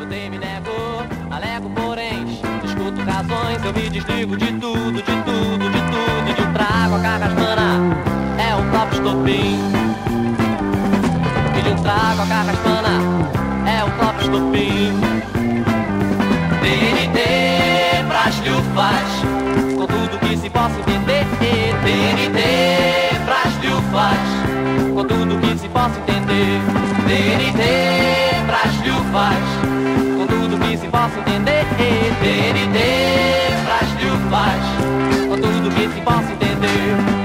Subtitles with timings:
[0.00, 0.70] Eu dei me nego,
[1.30, 2.24] alego porém
[2.62, 7.00] Discuto razões, eu me desligo de tudo, de tudo, de tudo de um trago a
[7.00, 7.96] carraspana
[8.38, 9.58] É o próprio estopim.
[11.58, 12.88] E de um trago a carraspana
[13.66, 14.92] É o próprio estopim.
[16.60, 19.08] TNT, Brasil faz
[19.76, 21.26] Com tudo que se possa entender.
[21.84, 26.60] TNT, Brasil faz Com tudo que se possa entender.
[27.06, 27.87] TNT,
[36.08, 37.17] possa entender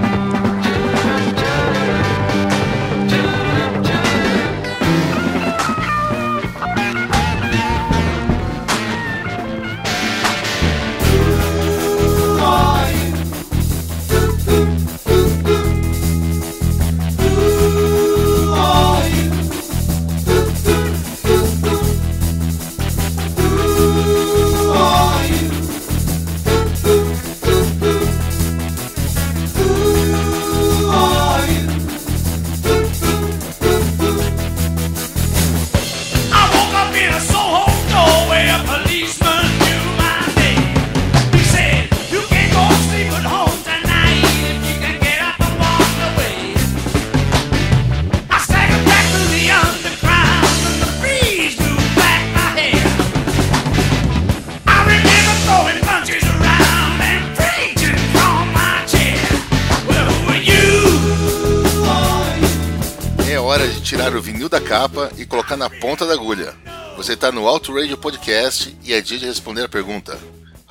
[67.03, 70.17] Você está no Auto Radio Podcast e é dia de responder a pergunta: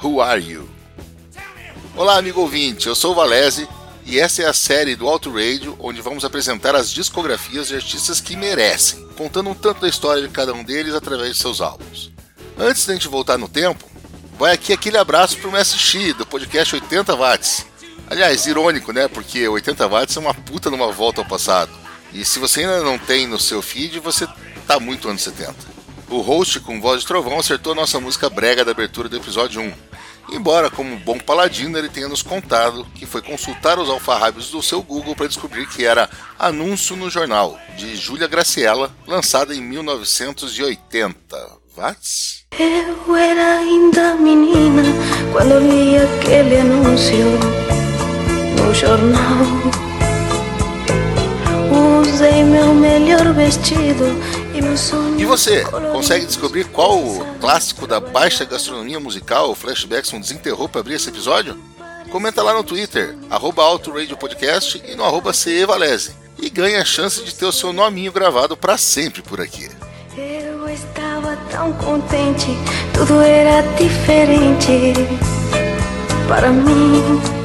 [0.02, 0.66] Who are you?
[1.94, 3.68] Olá, amigo ouvinte, eu sou o Valese
[4.06, 8.18] e essa é a série do Auto Radio onde vamos apresentar as discografias de artistas
[8.18, 12.10] que merecem, contando um tanto da história de cada um deles através de seus álbuns.
[12.58, 13.84] Antes da gente voltar no tempo,
[14.38, 17.66] vai aqui aquele abraço pro Messi Xi, do podcast 80 Watts.
[18.08, 19.06] Aliás, irônico, né?
[19.06, 21.72] Porque 80 Watts é uma puta numa volta ao passado.
[22.10, 24.26] E se você ainda não tem no seu feed, você
[24.66, 25.71] tá muito anos 70.
[26.12, 29.62] O host com voz de trovão acertou a nossa música brega da abertura do episódio
[29.62, 29.72] 1.
[30.30, 34.82] Embora, como bom paladino, ele tenha nos contado que foi consultar os alfarrábios do seu
[34.82, 41.62] Google para descobrir que era Anúncio no Jornal, de Júlia Graciela, lançada em 1980.
[41.74, 42.44] Watts?
[42.58, 44.82] Eu era ainda menina
[45.32, 47.24] quando li aquele anúncio
[48.58, 49.91] no jornal.
[52.22, 54.04] Usei meu melhor vestido
[54.54, 55.18] e meu sonho.
[55.18, 60.82] E você, consegue descobrir qual o clássico da baixa gastronomia musical o Flashbackson desenterrou para
[60.82, 61.58] abrir esse episódio?
[62.12, 63.64] Comenta lá no Twitter, arroba
[64.20, 66.14] Podcast e no arroba CEValese.
[66.38, 69.68] E ganhe a chance de ter o seu nominho gravado para sempre por aqui.
[70.16, 72.56] Eu estava tão contente,
[72.94, 74.94] tudo era diferente
[76.28, 77.41] para mim.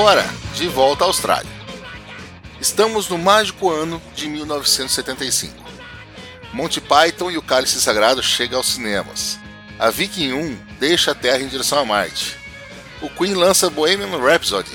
[0.00, 0.24] Agora,
[0.54, 1.52] de volta à Austrália.
[2.58, 5.54] Estamos no mágico ano de 1975.
[6.54, 9.38] Monty Python e o Cálice Sagrado chegam aos cinemas.
[9.78, 12.34] A Viking 1 deixa a Terra em direção a Marte.
[13.02, 14.70] O Queen lança Bohemian Rhapsody.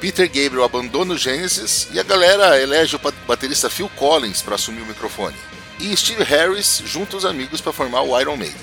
[0.00, 4.54] Peter Gabriel abandona o Genesis e a galera elege o ba- baterista Phil Collins para
[4.54, 5.34] assumir o microfone.
[5.80, 8.54] E Steve Harris junta os amigos para formar o Iron Maiden.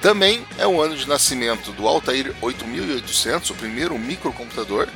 [0.00, 4.86] Também é o ano de nascimento do Altair 8800, o primeiro microcomputador,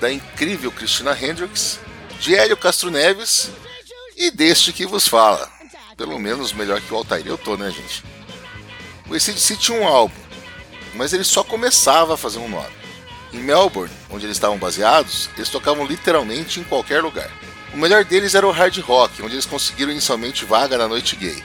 [0.00, 1.78] da incrível Christina Hendricks,
[2.20, 3.50] de Hélio Castro Neves
[4.16, 5.48] e deste que vos fala.
[5.96, 8.04] Pelo menos melhor que o Altair eu tô, né, gente?
[9.08, 10.14] O ACDC tinha um álbum,
[10.94, 12.78] mas ele só começava a fazer um nome.
[13.32, 17.30] Em Melbourne, onde eles estavam baseados, eles tocavam literalmente em qualquer lugar.
[17.72, 21.42] O melhor deles era o hard rock, onde eles conseguiram inicialmente vaga na noite gay.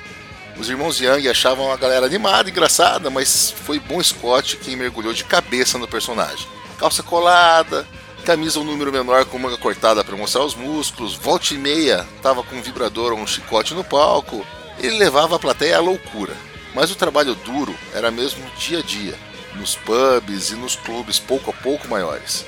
[0.58, 5.24] Os irmãos Young achavam a galera animada, engraçada, mas foi Bon Scott quem mergulhou de
[5.24, 6.48] cabeça no personagem.
[6.78, 7.88] Calça colada,
[8.24, 12.42] camisa um número menor com manga cortada para mostrar os músculos, volta e meia tava
[12.42, 14.46] com um vibrador ou um chicote no palco.
[14.80, 16.34] Ele levava a plateia à loucura.
[16.74, 19.16] Mas o trabalho duro era mesmo dia a dia,
[19.56, 22.46] nos pubs e nos clubes pouco a pouco maiores.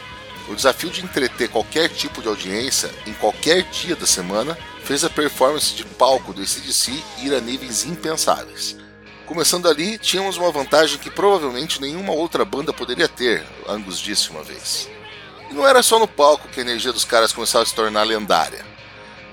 [0.48, 5.10] O desafio de entreter qualquer tipo de audiência em qualquer dia da semana fez a
[5.10, 6.92] performance de palco do ACDC
[7.22, 8.78] ir a níveis impensáveis.
[9.26, 14.44] Começando ali, tínhamos uma vantagem que provavelmente nenhuma outra banda poderia ter, Angus disse uma
[14.44, 14.95] vez.
[15.50, 18.04] E não era só no palco que a energia dos caras começava a se tornar
[18.04, 18.66] lendária.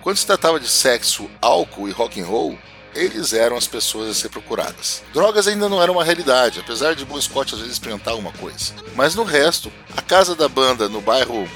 [0.01, 2.59] Quando se tratava de sexo, álcool e rock and roll,
[2.95, 5.03] eles eram as pessoas a ser procuradas.
[5.13, 8.75] Drogas ainda não eram uma realidade, apesar de Bon Scott às vezes experimentar alguma coisa.
[8.95, 11.49] Mas no resto, a casa da banda no bairro,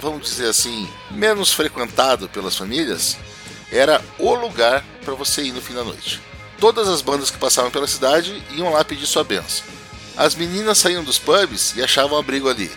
[0.00, 3.16] vamos dizer assim, menos frequentado pelas famílias,
[3.70, 6.20] era o lugar para você ir no fim da noite.
[6.58, 9.66] Todas as bandas que passavam pela cidade iam lá pedir sua benção.
[10.16, 12.70] As meninas saíam dos pubs e achavam abrigo ali.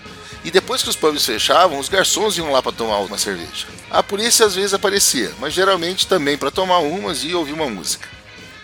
[0.47, 3.67] E depois que os pubs fechavam, os garçons iam lá para tomar uma cerveja.
[3.91, 8.07] A polícia às vezes aparecia, mas geralmente também para tomar umas e ouvir uma música.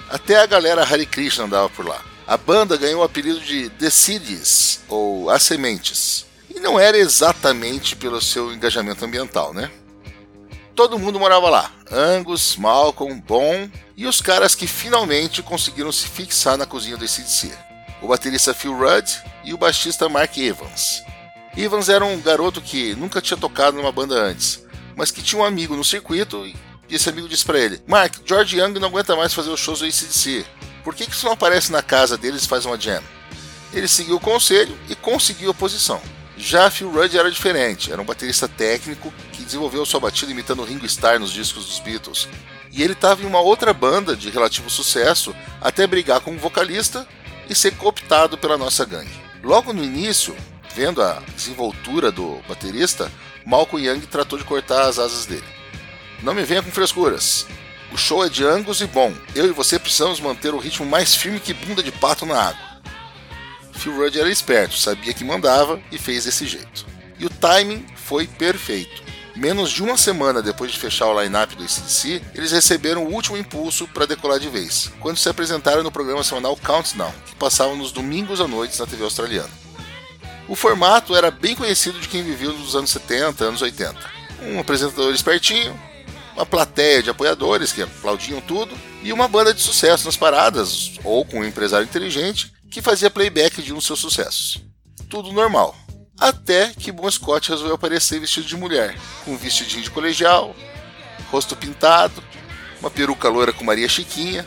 [0.09, 2.01] Até a galera Hare Krishna andava por lá.
[2.25, 6.25] A banda ganhou o apelido de The Seeds, ou As Sementes.
[6.49, 9.69] E não era exatamente pelo seu engajamento ambiental, né?
[10.73, 11.69] Todo mundo morava lá.
[11.91, 17.51] Angus, Malcolm, Bon e os caras que finalmente conseguiram se fixar na cozinha do ACDC.
[18.01, 19.11] O baterista Phil Rudd
[19.43, 21.03] e o baixista Mark Evans.
[21.55, 24.65] Evans era um garoto que nunca tinha tocado numa banda antes,
[24.95, 26.55] mas que tinha um amigo no circuito e
[26.89, 29.85] esse amigo disse para ele: Mark, George Young não aguenta mais fazer os shows do
[29.85, 30.45] ACDC.
[30.83, 33.01] Por que, que você não aparece na casa deles e faz uma jam?
[33.73, 36.01] Ele seguiu o conselho e conseguiu a posição.
[36.37, 40.85] Já Phil Rudd era diferente, era um baterista técnico que desenvolveu sua batida imitando Ringo
[40.85, 42.27] Starr nos discos dos Beatles.
[42.71, 47.07] E ele estava em uma outra banda de relativo sucesso até brigar com um vocalista
[47.49, 49.11] e ser cooptado pela nossa gangue.
[49.43, 50.35] Logo no início,
[50.75, 53.11] vendo a desenvoltura do baterista,
[53.45, 55.43] Malcolm Young tratou de cortar as asas dele.
[56.21, 57.45] Não me venha com frescuras.
[57.91, 59.13] O show é de Angus e bom.
[59.35, 62.73] Eu e você precisamos manter o ritmo mais firme que bunda de pato na água.
[63.73, 66.85] Phil Rudd era esperto, sabia que mandava e fez desse jeito.
[67.19, 69.03] E o timing foi perfeito.
[69.35, 73.35] Menos de uma semana depois de fechar o line-up do ACDC, eles receberam o último
[73.35, 77.91] impulso para decolar de vez, quando se apresentaram no programa semanal Countdown, que passava nos
[77.91, 79.62] domingos à noite na TV australiana.
[80.47, 83.95] O formato era bem conhecido de quem viveu nos anos 70, anos 80.
[84.41, 85.79] Um apresentador espertinho,
[86.35, 91.23] uma plateia de apoiadores que aplaudiam tudo e uma banda de sucesso nas paradas, ou
[91.23, 94.61] com um empresário inteligente que fazia playback de um dos seus sucessos.
[95.09, 95.75] Tudo normal.
[96.19, 100.55] Até que Bon Scott resolveu aparecer vestido de mulher, com um vestidinho de colegial,
[101.31, 102.21] rosto pintado,
[102.79, 104.45] uma peruca loira com Maria Chiquinha.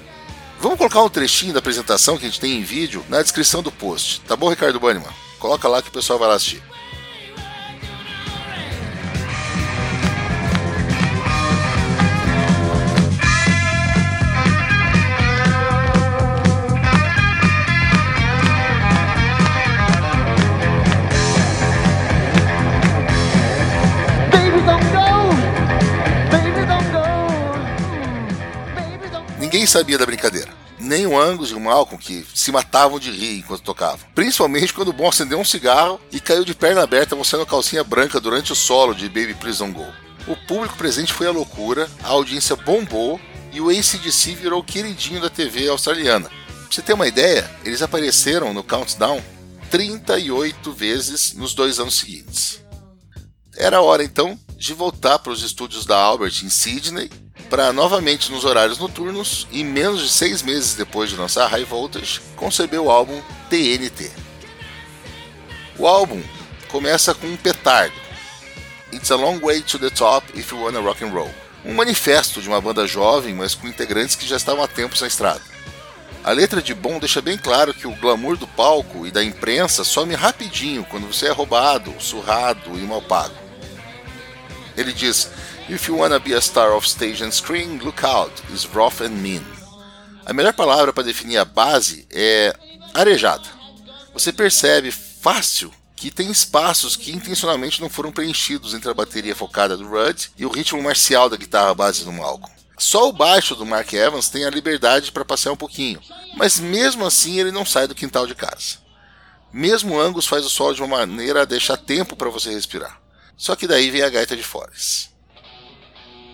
[0.60, 3.72] Vamos colocar um trechinho da apresentação que a gente tem em vídeo na descrição do
[3.72, 5.25] post, tá bom, Ricardo Banniman?
[5.46, 6.60] Coloca lá que o pessoal vai lá assistir.
[29.38, 30.55] Ninguém sabia da brincadeira.
[30.86, 34.06] Nem o Angus e o Malcolm, que se matavam de rir enquanto tocavam.
[34.14, 38.20] Principalmente quando o Bon acendeu um cigarro e caiu de perna aberta mostrando calcinha branca
[38.20, 39.84] durante o solo de Baby Don't Go.
[40.28, 43.20] O público presente foi a loucura, a audiência bombou
[43.52, 46.28] e o ACDC virou queridinho da TV australiana.
[46.28, 49.20] Pra você ter uma ideia, eles apareceram no Countdown
[49.70, 52.60] 38 vezes nos dois anos seguintes.
[53.56, 57.10] Era hora então de voltar para os estúdios da Albert em Sydney
[57.50, 62.20] para novamente nos horários noturnos e menos de seis meses depois de lançar High Voltage
[62.34, 63.20] conceber o álbum
[63.50, 64.10] TNT.
[65.78, 66.22] O álbum
[66.68, 67.94] começa com um petardo.
[68.92, 71.30] It's a long way to the top if you wanna rock and roll.
[71.64, 75.06] Um manifesto de uma banda jovem, mas com integrantes que já estavam há tempos na
[75.06, 75.42] estrada.
[76.24, 79.84] A letra de Bom deixa bem claro que o glamour do palco e da imprensa
[79.84, 83.45] some rapidinho quando você é roubado, surrado e mal pago.
[84.76, 85.30] Ele diz:
[85.68, 89.10] If you wanna be a star of stage and screen, look out, is rough and
[89.10, 89.42] mean.
[90.24, 92.54] A melhor palavra para definir a base é
[92.92, 93.48] arejada.
[94.12, 99.76] Você percebe fácil que tem espaços que intencionalmente não foram preenchidos entre a bateria focada
[99.76, 102.54] do Rudd e o ritmo marcial da guitarra base do Malcolm.
[102.78, 105.98] Só o baixo do Mark Evans tem a liberdade para passear um pouquinho,
[106.36, 108.76] mas mesmo assim ele não sai do quintal de casa.
[109.50, 113.00] Mesmo Angus faz o solo de uma maneira a deixar tempo para você respirar.
[113.36, 115.10] Só que daí vem a gaita de Forrest.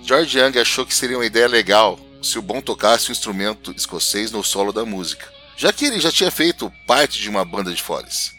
[0.05, 4.31] George Young achou que seria uma ideia legal se o Bon tocasse um instrumento escocês
[4.31, 7.83] no solo da música, já que ele já tinha feito parte de uma banda de
[7.83, 8.33] Forrest.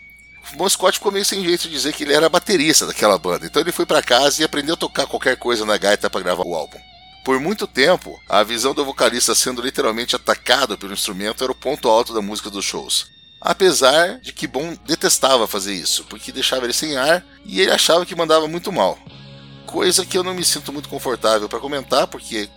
[0.53, 3.45] O Bon Scott ficou meio sem jeito de dizer que ele era baterista daquela banda,
[3.45, 6.45] então ele foi para casa e aprendeu a tocar qualquer coisa na gaita para gravar
[6.45, 6.79] o álbum.
[7.23, 11.89] Por muito tempo, a visão do vocalista sendo literalmente atacado pelo instrumento era o ponto
[11.89, 13.07] alto da música dos shows.
[13.45, 18.05] Apesar de que Bon detestava fazer isso, porque deixava ele sem ar e ele achava
[18.05, 18.97] que mandava muito mal.
[19.65, 22.49] Coisa que eu não me sinto muito confortável para comentar, porque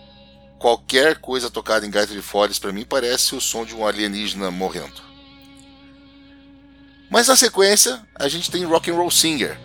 [0.57, 4.49] qualquer coisa tocada em gaita de foles para mim parece o som de um alienígena
[4.49, 5.01] morrendo.
[7.09, 9.59] Mas na sequência, a gente tem Rock and Roll Singer,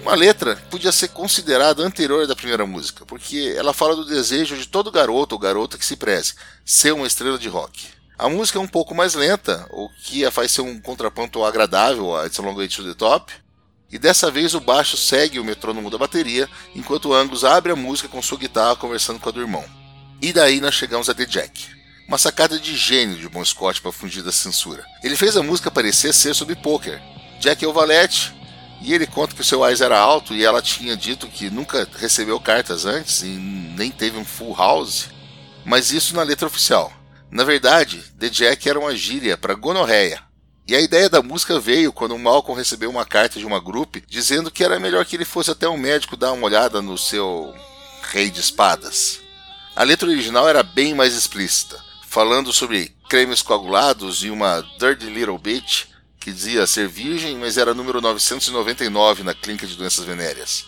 [0.00, 4.56] uma letra que podia ser considerada anterior da primeira música, porque ela fala do desejo
[4.56, 7.97] de todo garoto ou garota que se preze ser uma estrela de rock.
[8.18, 12.16] A música é um pouco mais lenta, o que a faz ser um contraponto agradável
[12.16, 13.32] a It's a Long Way to the Top,
[13.92, 18.08] e dessa vez o baixo segue o metrônomo da bateria, enquanto Angus abre a música
[18.08, 19.64] com sua guitarra conversando com a do irmão.
[20.20, 21.68] E daí nós chegamos a The Jack.
[22.08, 24.84] Uma sacada de gênio de Bon Scott para fugir da censura.
[25.04, 27.00] Ele fez a música parecer ser sobre poker.
[27.38, 28.34] Jack é o valete,
[28.82, 31.88] e ele conta que o seu eyes era alto e ela tinha dito que nunca
[31.96, 35.06] recebeu cartas antes e nem teve um full house,
[35.64, 36.97] mas isso na letra oficial.
[37.30, 40.22] Na verdade, The Jack era uma gíria para gonorreia.
[40.66, 44.50] E a ideia da música veio quando Malcolm recebeu uma carta de uma grupo dizendo
[44.50, 47.54] que era melhor que ele fosse até um médico dar uma olhada no seu
[48.10, 49.20] rei de espadas.
[49.74, 55.38] A letra original era bem mais explícita, falando sobre cremes coagulados e uma dirty little
[55.38, 55.86] bitch
[56.18, 60.66] que dizia ser virgem, mas era número 999 na clínica de doenças venéreas.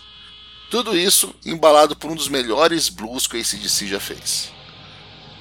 [0.71, 4.51] Tudo isso embalado por um dos melhores blues que o ACDC já fez.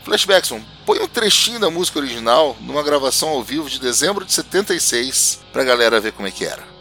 [0.05, 5.41] Flashbackson, põe um trechinho da música original numa gravação ao vivo de dezembro de 76
[5.53, 6.80] pra galera ver como é que era.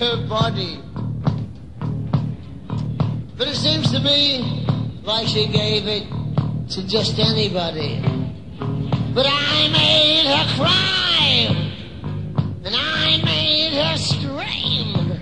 [0.00, 0.80] Her body.
[3.38, 4.66] But it seems to me
[5.04, 6.02] like she gave it
[6.70, 8.02] to just anybody.
[9.14, 11.46] But I made her cry.
[12.64, 15.12] And I made her scream.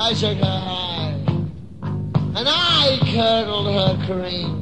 [0.00, 1.14] I took her high.
[2.34, 4.61] And I curdled her cream.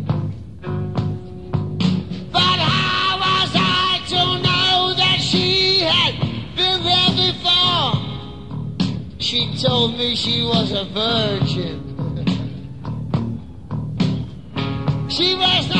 [9.30, 11.78] She told me she was a virgin.
[15.08, 15.70] She was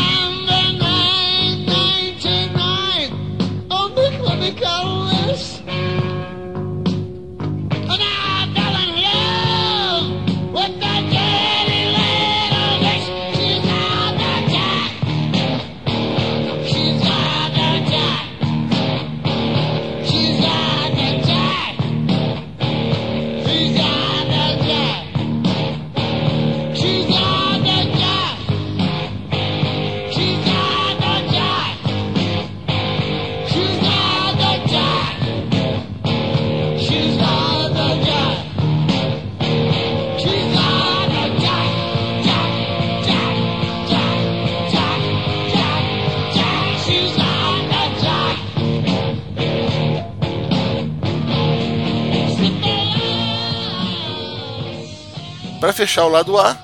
[55.81, 56.59] fechar o lado A,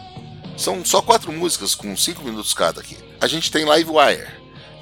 [0.58, 2.98] são só quatro músicas com 5 minutos cada aqui.
[3.18, 4.28] A gente tem Live Wire,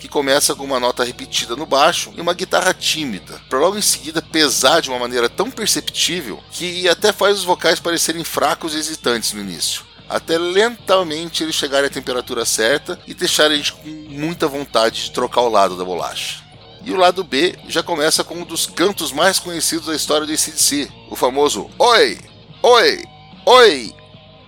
[0.00, 3.82] que começa com uma nota repetida no baixo e uma guitarra tímida, para logo em
[3.82, 8.78] seguida pesar de uma maneira tão perceptível que até faz os vocais parecerem fracos e
[8.78, 9.84] hesitantes no início.
[10.08, 15.10] Até lentamente eles chegarem à temperatura certa e deixarem a gente com muita vontade de
[15.12, 16.42] trocar o lado da bolacha.
[16.84, 20.32] E o lado B já começa com um dos cantos mais conhecidos da história do
[20.32, 22.18] ACDC, o famoso Oi!
[22.64, 23.04] Oi!
[23.46, 24.03] Oi!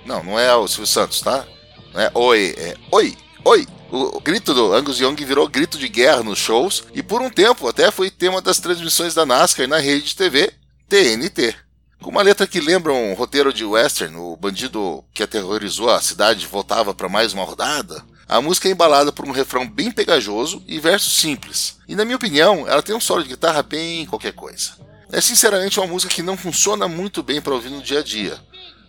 [0.06, 1.44] Não, não é o Silvio Santos, tá?
[1.92, 3.66] Não é oi, é oi, oi.
[3.90, 7.68] O grito do Angus Young virou grito de guerra nos shows e por um tempo
[7.68, 10.52] até foi tema das transmissões da NASCAR na rede de TV
[10.88, 11.54] TNT.
[12.00, 16.46] Com uma letra que lembra um roteiro de western, o bandido que aterrorizou a cidade
[16.46, 20.78] voltava para mais uma rodada, a música é embalada por um refrão bem pegajoso e
[20.78, 21.78] versos simples.
[21.88, 24.72] E na minha opinião, ela tem um solo de guitarra bem qualquer coisa.
[25.10, 28.38] É sinceramente uma música que não funciona muito bem para ouvir no dia a dia,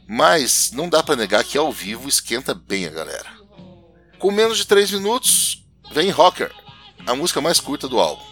[0.07, 3.29] mas não dá para negar que ao vivo esquenta bem a galera.
[4.17, 6.51] Com menos de 3 minutos, vem Rocker,
[7.05, 8.25] a música mais curta do álbum.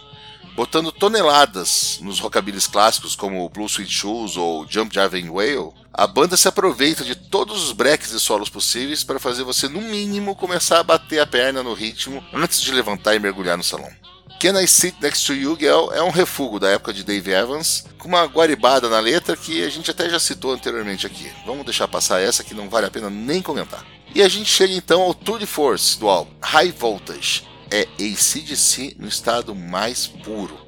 [0.54, 6.34] Botando toneladas nos rockabillys clássicos como Blue Sweet Shoes ou Jump Jive Whale, a banda
[6.34, 10.80] se aproveita de todos os breaks e solos possíveis para fazer você, no mínimo, começar
[10.80, 13.90] a bater a perna no ritmo antes de levantar e mergulhar no salão.
[14.38, 17.86] Can I Sit Next to You, Girl é um refúgio da época de Dave Evans,
[17.96, 21.32] com uma guaribada na letra que a gente até já citou anteriormente aqui.
[21.46, 23.82] Vamos deixar passar essa que não vale a pena nem comentar.
[24.14, 27.44] E a gente chega então ao Tour de Force do álbum High Voltage.
[27.70, 30.60] É ACDC no estado mais puro.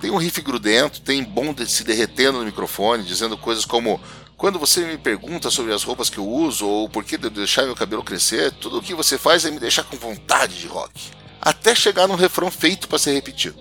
[0.00, 4.00] Tem um riff grudento, tem Bond se derretendo no microfone, dizendo coisas como
[4.36, 7.64] quando você me pergunta sobre as roupas que eu uso ou por que de deixar
[7.64, 11.16] meu cabelo crescer, tudo o que você faz é me deixar com vontade de rock.
[11.46, 13.56] Até chegar num refrão feito para ser repetido.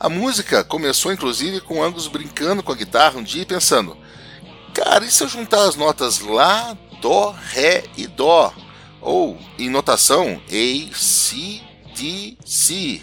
[0.00, 3.96] A música começou inclusive com Angus brincando com a guitarra um dia e pensando:
[4.74, 8.52] Cara, e se eu juntar as notas Lá, Dó, Ré e Dó?
[9.00, 11.60] Ou, em notação, A, C,
[11.94, 13.00] D, C.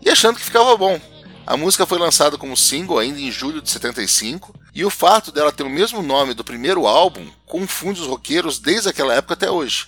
[0.00, 0.98] E achando que ficava bom.
[1.46, 5.52] A música foi lançada como single ainda em julho de 75, e o fato dela
[5.52, 9.86] ter o mesmo nome do primeiro álbum confunde os roqueiros desde aquela época até hoje.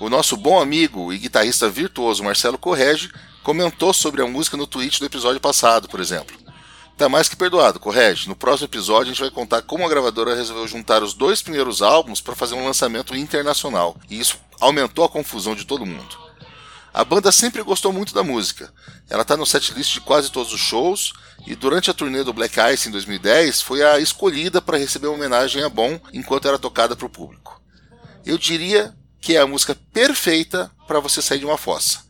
[0.00, 3.10] O nosso bom amigo e guitarrista virtuoso Marcelo Correge
[3.44, 6.36] comentou sobre a música no tweet do episódio passado, por exemplo.
[6.96, 8.28] Tá mais que perdoado, Correge.
[8.28, 11.80] No próximo episódio a gente vai contar como a gravadora resolveu juntar os dois primeiros
[11.80, 16.24] álbuns para fazer um lançamento internacional, e isso aumentou a confusão de todo mundo.
[16.92, 18.72] A banda sempre gostou muito da música.
[19.10, 21.12] Ela está no setlist de quase todos os shows
[21.46, 25.16] e durante a turnê do Black Ice em 2010 foi a escolhida para receber uma
[25.16, 27.60] homenagem a Bon enquanto era tocada para o público.
[28.24, 32.04] Eu diria que é a música perfeita para você sair de uma fossa.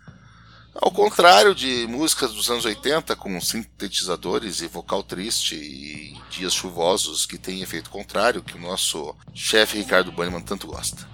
[0.75, 7.25] Ao contrário de músicas dos anos 80 com sintetizadores e vocal triste e dias chuvosos
[7.25, 11.14] que têm efeito contrário que o nosso chefe Ricardo Banniman tanto gosta.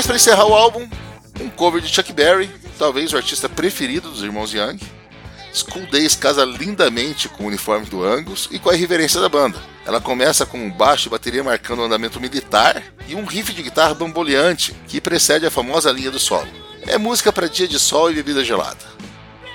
[0.00, 0.88] Mas para encerrar o álbum,
[1.42, 4.80] um cover de Chuck Berry, talvez o artista preferido dos irmãos Young.
[5.52, 9.58] School Days casa lindamente com o uniforme do Angus e com a irreverência da banda.
[9.84, 13.62] Ela começa com um baixo e bateria marcando o andamento militar e um riff de
[13.62, 16.48] guitarra bamboleante que precede a famosa linha do solo.
[16.86, 18.80] É música para dia de sol e bebida gelada.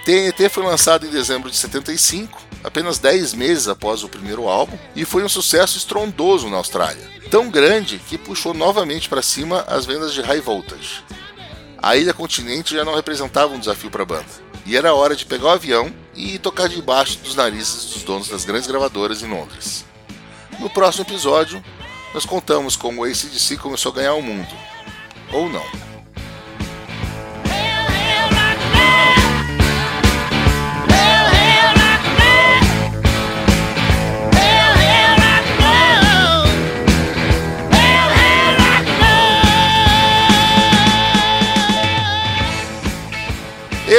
[0.05, 5.05] TNT foi lançado em dezembro de 75, apenas 10 meses após o primeiro álbum, e
[5.05, 10.13] foi um sucesso estrondoso na Austrália tão grande que puxou novamente para cima as vendas
[10.13, 11.03] de High Voltage.
[11.81, 14.25] A ilha continente já não representava um desafio para a banda,
[14.65, 18.45] e era hora de pegar o avião e tocar debaixo dos narizes dos donos das
[18.45, 19.85] grandes gravadoras em Londres.
[20.59, 21.63] No próximo episódio,
[22.13, 24.55] nós contamos como o ACDC começou a ganhar o mundo.
[25.33, 25.65] Ou não.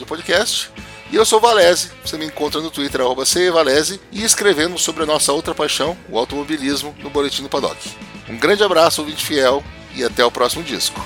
[0.07, 0.71] Podcast.
[1.11, 5.07] E eu sou Valese, você me encontra no Twitter, arroba Valese, e escrevendo sobre a
[5.07, 7.79] nossa outra paixão, o automobilismo, no Boletim do Paddock.
[8.29, 11.01] Um grande abraço, ouvinte fiel, e até o próximo disco.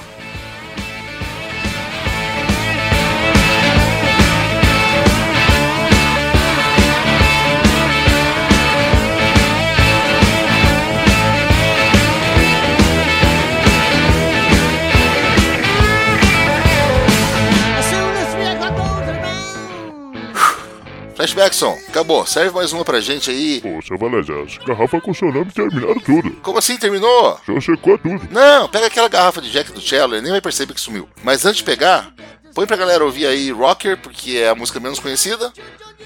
[21.28, 22.24] Flashbackson, acabou.
[22.26, 23.60] Serve mais uma pra gente aí.
[23.60, 26.30] Poxa, Valézia, as garrafas com seu nome terminaram tudo.
[26.42, 27.38] Como assim terminou?
[27.46, 28.26] Já secou tudo.
[28.30, 31.08] Não, pega aquela garrafa de Jack do Cello, ele nem vai perceber que sumiu.
[31.22, 32.12] Mas antes de pegar,
[32.54, 35.52] põe pra galera ouvir aí Rocker, porque é a música menos conhecida.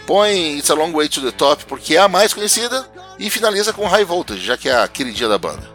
[0.07, 2.85] Põe It's a Long Way to the Top, porque é a mais conhecida.
[3.19, 5.72] E finaliza com High Voltage, já que é a queridinha da banda.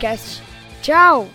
[0.00, 0.40] Podcast.
[0.80, 1.29] Tchau!